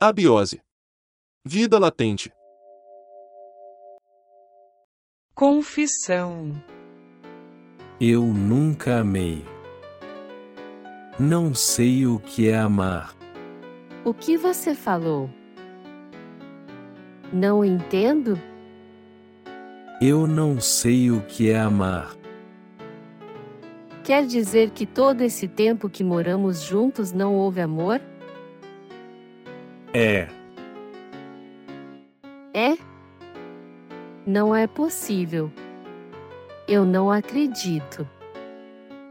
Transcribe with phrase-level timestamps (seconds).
[0.00, 0.60] Abiose.
[1.44, 2.30] Vida latente.
[5.34, 6.52] Confissão.
[8.00, 9.44] Eu nunca amei.
[11.18, 13.12] Não sei o que é amar.
[14.04, 15.28] O que você falou?
[17.32, 18.40] Não entendo?
[20.00, 22.16] Eu não sei o que é amar.
[24.04, 28.00] Quer dizer que todo esse tempo que moramos juntos não houve amor?
[30.00, 30.28] É.
[32.54, 32.78] É?
[34.24, 35.50] Não é possível.
[36.68, 38.08] Eu não acredito.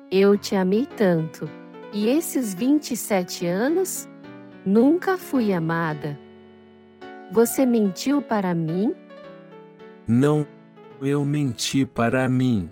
[0.10, 1.50] Eu te amei tanto.
[1.92, 4.08] E esses 27 anos?
[4.66, 6.18] Nunca fui amada.
[7.34, 8.96] Você mentiu para mim?
[10.08, 10.48] Não.
[11.02, 12.72] Eu menti para mim.